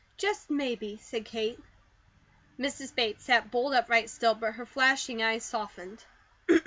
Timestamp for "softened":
5.45-6.03